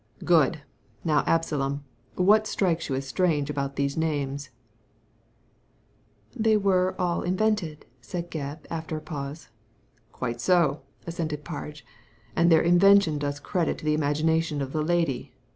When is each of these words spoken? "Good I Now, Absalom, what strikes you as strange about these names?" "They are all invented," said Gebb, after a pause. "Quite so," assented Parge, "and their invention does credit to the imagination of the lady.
"Good 0.25 0.55
I 0.57 0.61
Now, 1.03 1.23
Absalom, 1.27 1.83
what 2.15 2.47
strikes 2.47 2.89
you 2.89 2.95
as 2.95 3.05
strange 3.07 3.51
about 3.51 3.75
these 3.75 3.95
names?" 3.95 4.49
"They 6.35 6.55
are 6.55 6.99
all 6.99 7.21
invented," 7.21 7.85
said 8.01 8.31
Gebb, 8.31 8.65
after 8.71 8.97
a 8.97 9.01
pause. 9.01 9.49
"Quite 10.11 10.41
so," 10.41 10.81
assented 11.05 11.43
Parge, 11.45 11.85
"and 12.35 12.51
their 12.51 12.63
invention 12.63 13.19
does 13.19 13.39
credit 13.39 13.77
to 13.77 13.85
the 13.85 13.93
imagination 13.93 14.59
of 14.59 14.73
the 14.73 14.81
lady. 14.81 15.35